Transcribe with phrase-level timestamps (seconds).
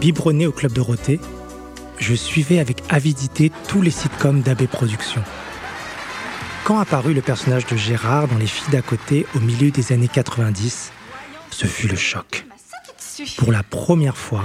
[0.00, 1.18] Biberonné au Club Dorothée,
[1.98, 5.24] je suivais avec avidité tous les sitcoms d'AB Productions.
[6.62, 10.08] Quand apparut le personnage de Gérard dans Les filles d'à côté au milieu des années
[10.08, 10.92] 90,
[11.50, 12.46] ce fut le choc.
[13.38, 14.44] Pour la première fois,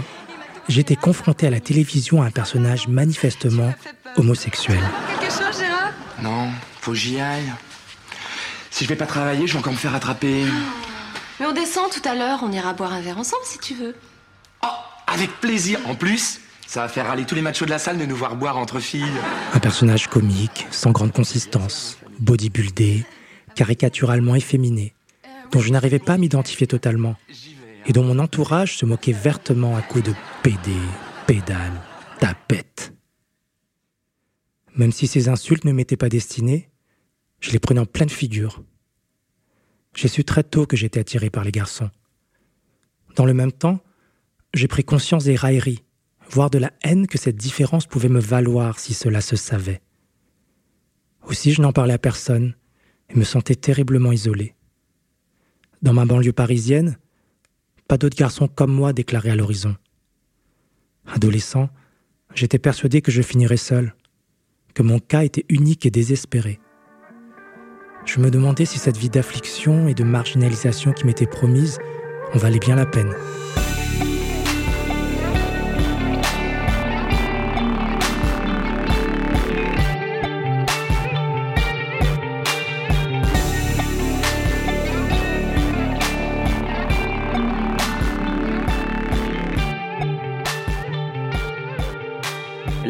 [0.69, 3.75] j'étais confronté à la télévision à un personnage manifestement
[4.17, 4.79] homosexuel.
[5.19, 5.91] Quelque chose, Gérard?
[6.23, 6.49] Non,
[6.81, 7.53] faut que j'y aille.
[8.71, 10.45] Si je vais pas travailler, je vais encore me faire attraper.
[11.39, 13.93] Mais on descend tout à l'heure, on ira boire un verre ensemble si tu veux.
[15.13, 15.79] Avec plaisir.
[15.85, 18.35] En plus, ça va faire aller tous les machos de la salle de nous voir
[18.35, 19.05] boire entre filles.
[19.53, 23.05] Un personnage comique, sans grande consistance, bodybuildé,
[23.53, 24.95] caricaturalement efféminé,
[25.51, 27.15] dont je n'arrivais pas à m'identifier totalement,
[27.85, 30.71] et dont mon entourage se moquait vertement à coups de PD,
[31.27, 31.79] pédale,
[32.19, 32.93] tapette.
[34.75, 36.71] Même si ces insultes ne m'étaient pas destinées,
[37.39, 38.63] je les prenais en pleine figure.
[39.95, 41.91] J'ai su très tôt que j'étais attiré par les garçons.
[43.15, 43.79] Dans le même temps,
[44.53, 45.83] j'ai pris conscience des railleries,
[46.29, 49.81] voire de la haine que cette différence pouvait me valoir si cela se savait.
[51.27, 52.55] Aussi je n'en parlais à personne
[53.09, 54.55] et me sentais terriblement isolé.
[55.81, 56.97] Dans ma banlieue parisienne,
[57.87, 59.75] pas d'autres garçons comme moi déclaraient à l'horizon.
[61.07, 61.69] Adolescent,
[62.33, 63.93] j'étais persuadé que je finirais seul,
[64.73, 66.59] que mon cas était unique et désespéré.
[68.05, 71.79] Je me demandais si cette vie d'affliction et de marginalisation qui m'était promise
[72.33, 73.13] en valait bien la peine.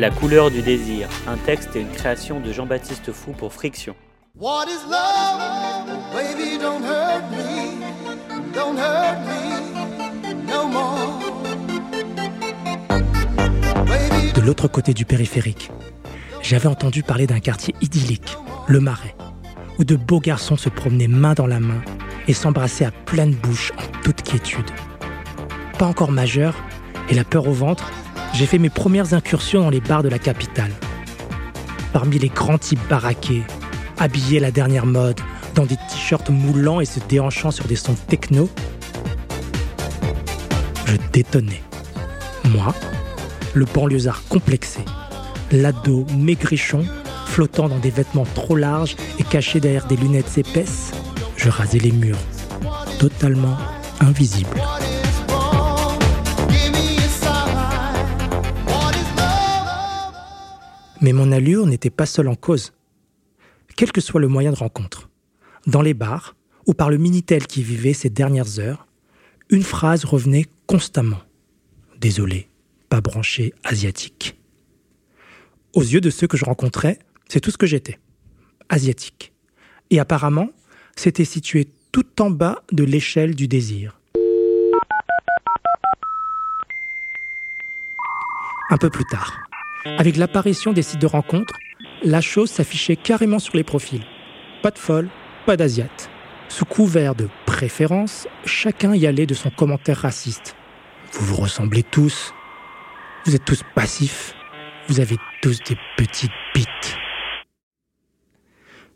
[0.04, 3.96] La couleur du désir, un texte et une création de Jean-Baptiste Fou pour Friction.
[4.38, 5.98] What is love?
[6.14, 7.80] Baby, don't hurt me.
[8.54, 11.22] Don't hurt me no more.
[14.36, 15.72] De l'autre côté du périphérique,
[16.42, 18.36] j'avais entendu parler d'un quartier idyllique,
[18.68, 19.16] le Marais,
[19.80, 21.82] où de beaux garçons se promenaient main dans la main
[22.28, 24.70] et s'embrassaient à pleine bouche en toute quiétude.
[25.80, 26.56] Pas encore majeur,
[27.10, 27.90] et la peur au ventre,
[28.34, 30.72] j'ai fait mes premières incursions dans les bars de la capitale.
[31.94, 33.44] Parmi les grands types baraqués,
[34.00, 35.20] habillés à la dernière mode,
[35.54, 38.50] dans des t-shirts moulants et se déhanchant sur des sons techno,
[40.86, 41.62] je détonnais.
[42.46, 42.74] Moi,
[43.54, 44.80] le banlieusard complexé,
[45.52, 46.86] l'ado maigrichon,
[47.28, 50.92] flottant dans des vêtements trop larges et caché derrière des lunettes épaisses,
[51.38, 52.18] je rasais les murs,
[53.00, 53.58] totalement
[54.00, 54.60] invisible.
[61.04, 62.72] Mais mon allure n'était pas seule en cause.
[63.76, 65.10] Quel que soit le moyen de rencontre,
[65.68, 68.88] dans les bars ou par le Minitel qui vivait ces dernières heures,
[69.50, 71.20] une phrase revenait constamment.
[72.00, 72.48] Désolé,
[72.88, 74.40] pas branché asiatique.
[75.74, 78.00] Aux yeux de ceux que je rencontrais, c'est tout ce que j'étais.
[78.70, 79.34] Asiatique.
[79.90, 80.52] Et apparemment,
[80.96, 84.00] c'était situé tout en bas de l'échelle du désir.
[88.70, 89.44] Un peu plus tard,
[89.86, 91.58] avec l'apparition des sites de rencontres,
[92.04, 94.04] la chose s'affichait carrément sur les profils.
[94.62, 95.10] Pas de folle,
[95.46, 96.10] pas d'asiate.
[96.48, 100.56] Sous couvert de préférence, chacun y allait de son commentaire raciste.
[101.12, 102.34] Vous vous ressemblez tous.
[103.26, 104.34] Vous êtes tous passifs.
[104.88, 106.98] Vous avez tous des petites bites.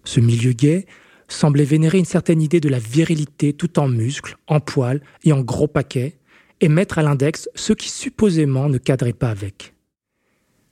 [0.03, 0.85] Ce milieu gay
[1.27, 5.41] semblait vénérer une certaine idée de la virilité tout en muscles, en poils et en
[5.41, 6.17] gros paquets,
[6.61, 9.73] et mettre à l'index ceux qui supposément ne cadraient pas avec.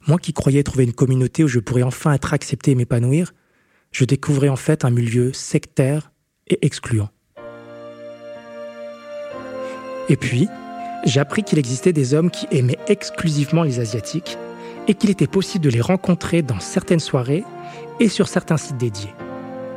[0.07, 3.33] Moi qui croyais trouver une communauté où je pourrais enfin être accepté et m'épanouir,
[3.91, 6.11] je découvrais en fait un milieu sectaire
[6.47, 7.09] et excluant.
[10.07, 10.47] Et puis,
[11.05, 14.37] j'ai appris qu'il existait des hommes qui aimaient exclusivement les Asiatiques
[14.87, 17.43] et qu'il était possible de les rencontrer dans certaines soirées
[17.99, 19.13] et sur certains sites dédiés.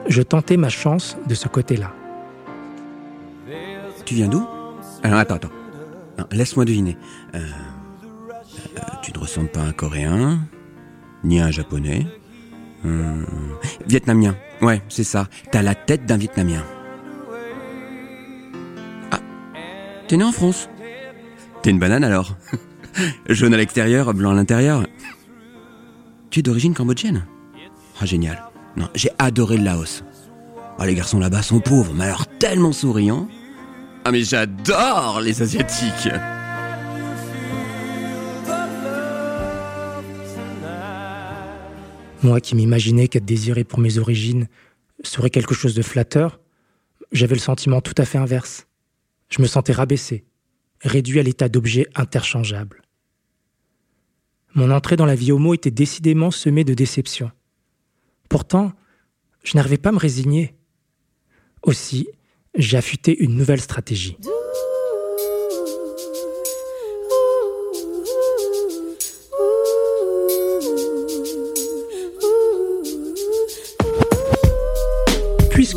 [0.08, 1.92] Je tentais ma chance de ce côté-là.
[4.04, 4.46] Tu viens d'où?
[5.02, 5.50] Alors attends, attends.
[6.18, 6.96] Non, Laisse-moi deviner.
[7.34, 7.50] Euh, euh,
[9.02, 10.40] tu ne ressembles pas à un Coréen,
[11.24, 12.06] ni à un Japonais.
[12.84, 13.26] Hum,
[13.86, 14.36] Vietnamien.
[14.62, 15.28] Ouais, c'est ça.
[15.50, 16.62] T'as la tête d'un Vietnamien.
[19.10, 19.20] Ah,
[20.06, 20.68] t'es né en France
[21.62, 22.36] T'es une banane alors
[23.28, 24.84] Jaune à l'extérieur, blanc à l'intérieur.
[26.30, 27.24] Tu es d'origine cambodgienne?
[28.00, 28.44] Ah, génial.
[28.76, 30.04] Non, j'ai adoré le Laos.
[30.78, 33.28] Ah, les garçons là-bas sont pauvres, mais alors tellement souriants.
[34.04, 36.08] Ah, mais j'adore les Asiatiques
[42.22, 44.48] Moi qui m'imaginais qu'être désiré pour mes origines
[45.04, 46.40] serait quelque chose de flatteur,
[47.12, 48.66] j'avais le sentiment tout à fait inverse.
[49.28, 50.24] Je me sentais rabaissé,
[50.80, 52.82] réduit à l'état d'objet interchangeable.
[54.54, 57.30] Mon entrée dans la vie homo était décidément semée de déceptions.
[58.28, 58.72] Pourtant,
[59.44, 60.54] je n'arrivais pas à me résigner.
[61.62, 62.08] Aussi,
[62.56, 62.78] j'ai
[63.22, 64.16] une nouvelle stratégie.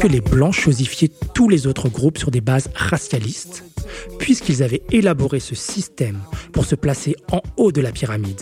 [0.01, 3.63] Puisque les Blancs chosifiaient tous les autres groupes sur des bases racialistes,
[4.17, 6.17] puisqu'ils avaient élaboré ce système
[6.53, 8.41] pour se placer en haut de la pyramide,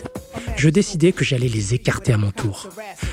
[0.56, 2.70] je décidai que j'allais les écarter à mon tour.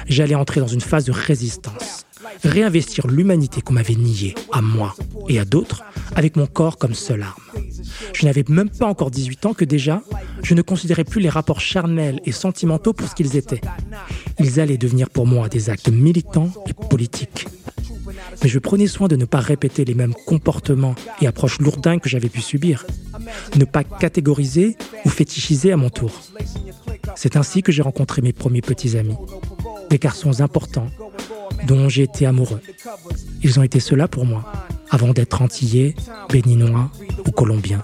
[0.08, 2.06] J'allais entrer dans une phase de résistance,
[2.46, 4.96] réinvestir l'humanité qu'on m'avait niée, à moi
[5.28, 5.84] et à d'autres,
[6.16, 7.44] avec mon corps comme seule arme.
[8.14, 10.02] Je n'avais même pas encore 18 ans que déjà,
[10.42, 13.62] je ne considérais plus les rapports charnels et sentimentaux pour ce qu'ils étaient.
[14.40, 17.46] Ils allaient devenir pour moi des actes militants et politiques.
[18.44, 22.10] Mais je prenais soin de ne pas répéter les mêmes comportements et approches lourdingues que
[22.10, 22.86] j'avais pu subir.
[23.56, 26.12] Ne pas catégoriser ou fétichiser à mon tour.
[27.16, 29.18] C'est ainsi que j'ai rencontré mes premiers petits amis.
[29.90, 30.90] Des garçons importants
[31.66, 32.62] dont j'ai été amoureux.
[33.44, 34.52] Ils ont été ceux-là pour moi,
[34.90, 35.96] avant d'être antillais,
[36.30, 36.92] béninois
[37.26, 37.84] ou colombiens.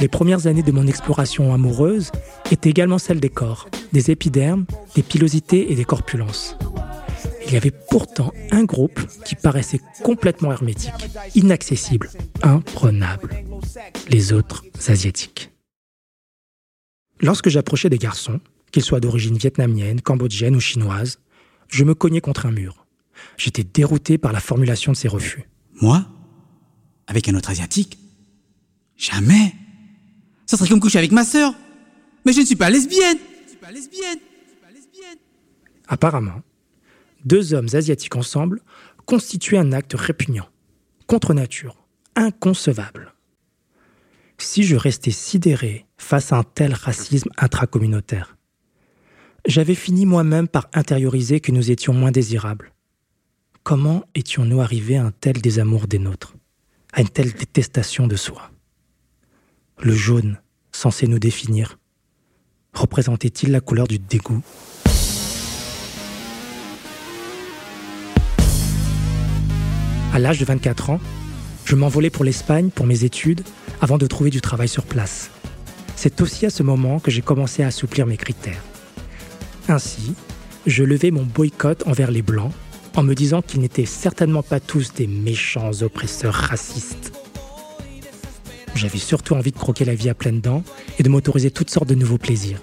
[0.00, 2.12] Les premières années de mon exploration amoureuse
[2.52, 4.64] étaient également celles des corps, des épidermes,
[4.94, 6.56] des pilosités et des corpulences.
[7.46, 10.92] Il y avait pourtant un groupe qui paraissait complètement hermétique,
[11.34, 12.10] inaccessible,
[12.42, 13.44] imprenable.
[14.08, 15.50] Les autres asiatiques.
[17.20, 18.40] Lorsque j'approchais des garçons,
[18.70, 21.18] qu'ils soient d'origine vietnamienne, cambodgienne ou chinoise,
[21.68, 22.86] je me cognais contre un mur.
[23.36, 25.48] J'étais dérouté par la formulation de ces refus.
[25.80, 26.06] Moi?
[27.08, 27.98] Avec un autre asiatique?
[28.96, 29.54] Jamais
[30.48, 31.54] ça serait comme coucher avec ma sœur.
[32.24, 33.18] Mais je ne suis pas lesbienne.
[35.86, 36.40] Apparemment,
[37.24, 38.62] deux hommes asiatiques ensemble
[39.04, 40.48] constituaient un acte répugnant,
[41.06, 41.86] contre nature,
[42.16, 43.14] inconcevable.
[44.38, 48.36] Si je restais sidéré face à un tel racisme intracommunautaire,
[49.46, 52.72] j'avais fini moi-même par intérioriser que nous étions moins désirables.
[53.64, 56.34] Comment étions-nous arrivés à un tel désamour des nôtres,
[56.92, 58.50] à une telle détestation de soi?
[59.80, 60.38] Le jaune,
[60.72, 61.78] censé nous définir,
[62.72, 64.42] représentait-il la couleur du dégoût?
[70.12, 71.00] À l'âge de 24 ans,
[71.64, 73.42] je m'envolais pour l'Espagne pour mes études
[73.80, 75.30] avant de trouver du travail sur place.
[75.96, 78.62] C'est aussi à ce moment que j'ai commencé à assouplir mes critères.
[79.68, 80.14] Ainsi,
[80.66, 82.52] je levais mon boycott envers les Blancs
[82.96, 87.17] en me disant qu'ils n'étaient certainement pas tous des méchants oppresseurs racistes.
[88.78, 90.62] J'avais surtout envie de croquer la vie à pleines dents
[91.00, 92.60] et de m'autoriser toutes sortes de nouveaux plaisirs.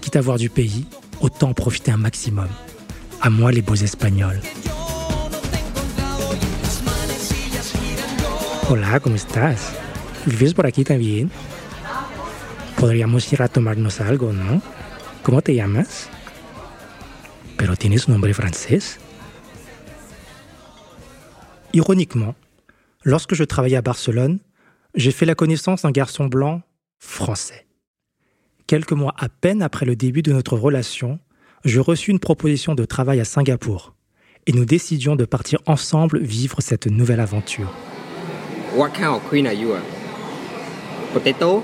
[0.00, 0.86] Quitte à voir du pays,
[1.20, 2.46] autant en profiter un maximum.
[3.20, 4.40] À moi les beaux Espagnols.
[8.68, 9.72] Hola, ¿cómo estás?
[10.24, 11.32] ¿Vives por aquí también?
[12.76, 14.62] Podríamos ir a tomarnos algo, ¿no?
[15.24, 16.08] ¿Cómo te llamas?
[17.56, 19.00] Pero tienes un nombre francés.
[21.72, 22.36] Ironiquement,
[23.02, 24.38] lorsque je travaillais à Barcelone,
[24.94, 26.62] j'ai fait la connaissance d'un garçon blanc
[26.98, 27.66] français.
[28.66, 31.18] Quelques mois à peine après le début de notre relation,
[31.64, 33.94] je reçus une proposition de travail à Singapour
[34.46, 37.72] et nous décidions de partir ensemble vivre cette nouvelle aventure.
[38.76, 39.74] What kind of queen are you?
[41.12, 41.62] Potato?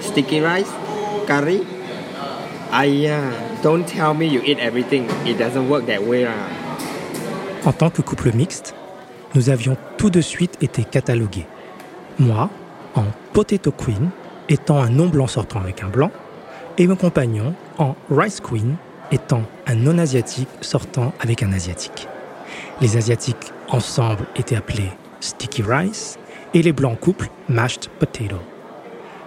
[0.00, 0.70] Sticky rice?
[1.26, 1.62] Curry?
[3.62, 5.04] don't tell me you eat everything.
[5.26, 6.26] It doesn't work that way.
[7.64, 8.74] En tant que couple mixte,
[9.34, 11.46] nous avions tout de suite été catalogués.
[12.18, 12.50] Moi,
[12.94, 14.10] en Potato Queen,
[14.48, 16.10] étant un non-blanc sortant avec un blanc,
[16.78, 18.76] et mon compagnon en Rice Queen,
[19.10, 22.08] étant un non-asiatique sortant avec un asiatique.
[22.80, 24.90] Les asiatiques ensemble étaient appelés
[25.20, 26.18] Sticky Rice
[26.54, 28.36] et les blancs couple Mashed Potato.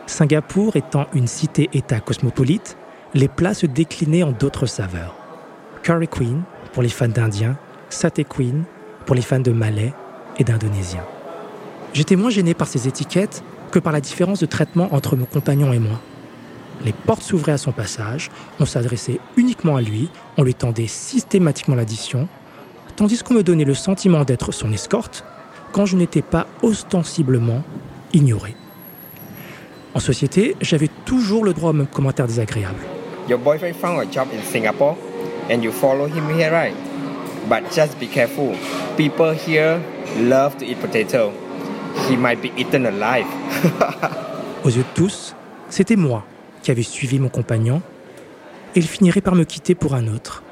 [0.08, 2.78] Singapour étant une cité-État cosmopolite,
[3.14, 5.16] les plats se déclinaient en d'autres saveurs.
[5.84, 7.58] Curry Queen pour les fans d'indiens,
[7.90, 8.64] Satay Queen
[9.06, 9.94] pour les fans de malais
[10.38, 11.06] et d'indonésiens.
[11.96, 15.72] J'étais moins gêné par ces étiquettes que par la différence de traitement entre mon compagnon
[15.72, 16.02] et moi.
[16.84, 21.76] Les portes s'ouvraient à son passage, on s'adressait uniquement à lui, on lui tendait systématiquement
[21.76, 22.28] l'addition,
[22.98, 25.24] tandis qu'on me donnait le sentiment d'être son escorte
[25.72, 27.64] quand je n'étais pas ostensiblement
[28.12, 28.58] ignoré.
[29.94, 32.84] En société, j'avais toujours le droit aux mêmes commentaires désagréables.
[33.30, 34.98] Your boyfriend found a job in Singapore
[35.50, 36.76] and you follow him here, right?
[37.48, 38.54] But just be careful.
[38.98, 39.80] People here
[40.20, 41.32] love to eat potato.
[42.10, 43.28] He might be eaten alive.
[44.64, 45.36] Aux yeux de tous,
[45.70, 46.26] c'était moi
[46.62, 47.82] qui avais suivi mon compagnon
[48.76, 50.44] et il finirait par me quitter pour un autre.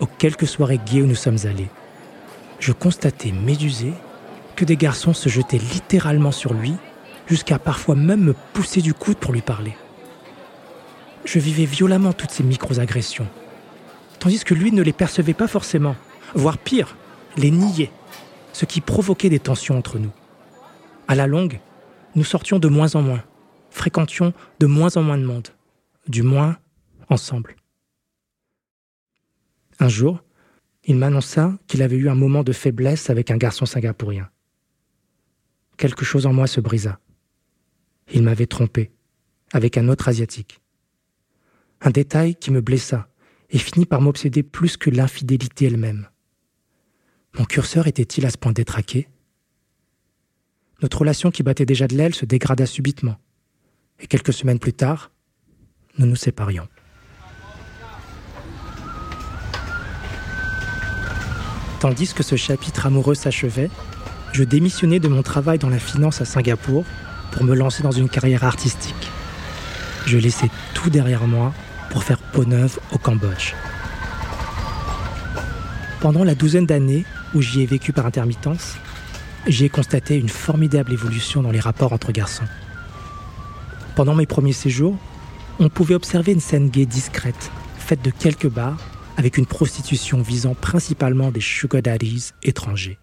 [0.00, 1.68] Aux quelques soirées gays où nous sommes allés,
[2.60, 3.92] je constatais médusé
[4.54, 6.74] que des garçons se jetaient littéralement sur lui,
[7.26, 9.76] jusqu'à parfois même me pousser du coude pour lui parler.
[11.24, 13.26] Je vivais violemment toutes ces micro-agressions,
[14.18, 15.96] tandis que lui ne les percevait pas forcément,
[16.34, 16.96] voire pire,
[17.36, 17.90] les niait,
[18.56, 20.12] ce qui provoquait des tensions entre nous.
[21.08, 21.60] À la longue,
[22.14, 23.22] nous sortions de moins en moins,
[23.68, 25.48] fréquentions de moins en moins de monde,
[26.08, 26.56] du moins
[27.10, 27.56] ensemble.
[29.78, 30.24] Un jour,
[30.84, 34.30] il m'annonça qu'il avait eu un moment de faiblesse avec un garçon singapourien.
[35.76, 36.98] Quelque chose en moi se brisa.
[38.10, 38.90] Il m'avait trompé,
[39.52, 40.62] avec un autre asiatique.
[41.82, 43.06] Un détail qui me blessa
[43.50, 46.08] et finit par m'obséder plus que l'infidélité elle-même.
[47.38, 49.08] Mon curseur était-il à ce point détraqué?
[50.82, 53.16] Notre relation qui battait déjà de l'aile se dégrada subitement,
[54.00, 55.10] et quelques semaines plus tard,
[55.98, 56.68] nous nous séparions.
[61.80, 63.70] Tandis que ce chapitre amoureux s'achevait,
[64.32, 66.84] je démissionnais de mon travail dans la finance à Singapour
[67.32, 69.10] pour me lancer dans une carrière artistique.
[70.06, 71.52] Je laissais tout derrière moi
[71.90, 73.54] pour faire peau neuve au Cambodge.
[76.00, 77.04] Pendant la douzaine d'années
[77.36, 78.76] où j'y ai vécu par intermittence,
[79.46, 82.48] j'ai constaté une formidable évolution dans les rapports entre garçons.
[83.94, 84.96] Pendant mes premiers séjours,
[85.58, 88.78] on pouvait observer une scène gay discrète, faite de quelques bars,
[89.18, 92.98] avec une prostitution visant principalement des sugar daddies étrangers.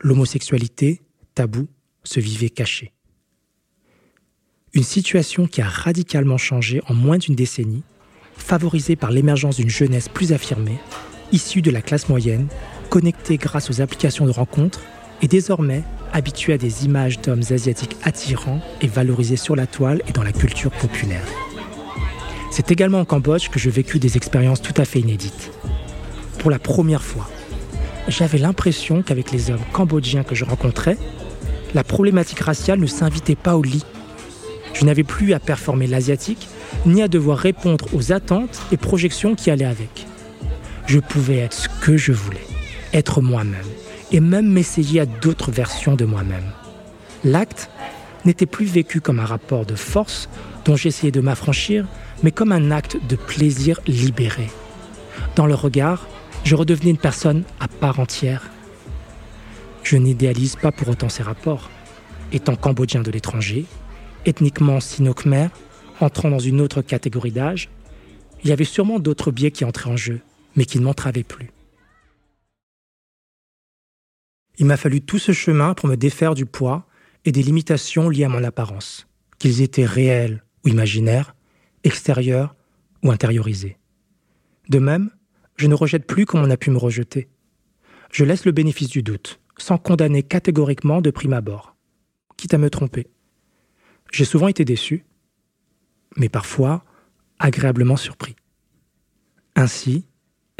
[0.00, 1.00] L'homosexualité,
[1.34, 1.66] tabou,
[2.04, 2.92] se vivait cachée.
[4.74, 7.82] Une situation qui a radicalement changé en moins d'une décennie,
[8.34, 10.78] favorisée par l'émergence d'une jeunesse plus affirmée,
[11.32, 12.48] issue de la classe moyenne,
[12.88, 14.80] connectée grâce aux applications de rencontres
[15.22, 15.82] et désormais
[16.12, 20.32] habituée à des images d'hommes asiatiques attirants et valorisés sur la toile et dans la
[20.32, 21.24] culture populaire.
[22.50, 25.52] C'est également au Cambodge que je vécu des expériences tout à fait inédites.
[26.38, 27.28] Pour la première fois,
[28.08, 30.98] j'avais l'impression qu'avec les hommes cambodgiens que je rencontrais,
[31.74, 33.84] la problématique raciale ne s'invitait pas au lit.
[34.74, 36.48] Je n'avais plus à performer l'asiatique,
[36.86, 40.06] ni à devoir répondre aux attentes et projections qui allaient avec.
[40.90, 42.44] Je pouvais être ce que je voulais,
[42.92, 43.68] être moi-même,
[44.10, 46.50] et même m'essayer à d'autres versions de moi-même.
[47.22, 47.70] L'acte
[48.24, 50.28] n'était plus vécu comme un rapport de force
[50.64, 51.86] dont j'essayais de m'affranchir,
[52.24, 54.50] mais comme un acte de plaisir libéré.
[55.36, 56.08] Dans le regard,
[56.42, 58.50] je redevenais une personne à part entière.
[59.84, 61.70] Je n'idéalise pas pour autant ces rapports.
[62.32, 63.66] Étant cambodgien de l'étranger,
[64.26, 65.50] ethniquement sino-khmer,
[66.00, 67.68] entrant dans une autre catégorie d'âge,
[68.42, 70.20] il y avait sûrement d'autres biais qui entraient en jeu,
[70.56, 71.50] mais qui ne m'entravaient plus.
[74.58, 76.86] Il m'a fallu tout ce chemin pour me défaire du poids
[77.24, 79.06] et des limitations liées à mon apparence,
[79.38, 81.34] qu'ils étaient réels ou imaginaires,
[81.84, 82.54] extérieurs
[83.02, 83.78] ou intériorisés.
[84.68, 85.10] De même,
[85.56, 87.28] je ne rejette plus comme on a pu me rejeter.
[88.12, 91.76] Je laisse le bénéfice du doute, sans condamner catégoriquement de prime abord,
[92.36, 93.06] quitte à me tromper.
[94.12, 95.04] J'ai souvent été déçu,
[96.16, 96.84] mais parfois
[97.38, 98.36] agréablement surpris.
[99.54, 100.06] Ainsi,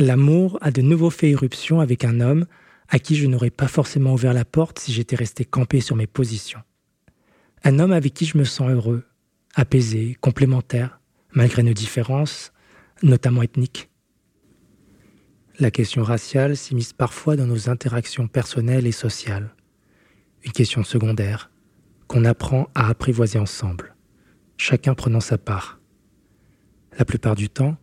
[0.01, 2.47] l'amour a de nouveau fait irruption avec un homme
[2.89, 6.07] à qui je n'aurais pas forcément ouvert la porte si j'étais resté campé sur mes
[6.07, 6.63] positions.
[7.63, 9.05] Un homme avec qui je me sens heureux,
[9.55, 11.01] apaisé, complémentaire,
[11.33, 12.53] malgré nos différences,
[13.03, 13.91] notamment ethniques.
[15.59, 19.55] La question raciale s'immisce parfois dans nos interactions personnelles et sociales.
[20.43, 21.51] Une question secondaire
[22.09, 23.95] qu'on apprend à apprivoiser ensemble,
[24.57, 25.79] chacun prenant sa part.
[26.99, 27.77] La plupart du temps,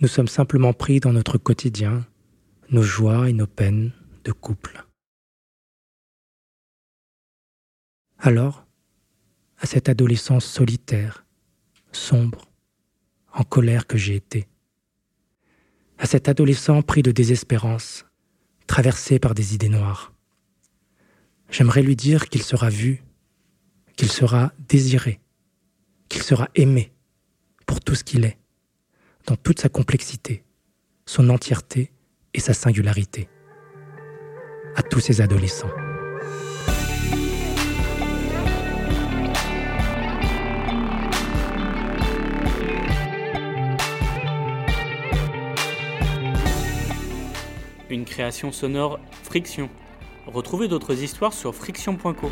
[0.00, 2.06] nous sommes simplement pris dans notre quotidien,
[2.70, 3.92] nos joies et nos peines
[4.24, 4.84] de couple.
[8.18, 8.64] Alors,
[9.58, 11.24] à cette adolescence solitaire,
[11.90, 12.50] sombre,
[13.32, 14.46] en colère que j'ai été,
[15.98, 18.04] à cet adolescent pris de désespérance,
[18.68, 20.12] traversé par des idées noires.
[21.50, 23.02] J'aimerais lui dire qu'il sera vu,
[23.96, 25.20] qu'il sera désiré,
[26.08, 26.92] qu'il sera aimé
[27.66, 28.38] pour tout ce qu'il est,
[29.28, 30.42] dans toute sa complexité,
[31.04, 31.92] son entièreté
[32.32, 33.28] et sa singularité.
[34.74, 35.70] À tous ces adolescents.
[47.90, 49.70] une création sonore Friction.
[50.26, 52.30] Retrouvez d'autres histoires sur friction.co.